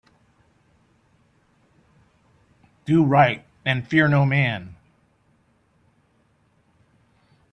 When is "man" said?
4.25-4.75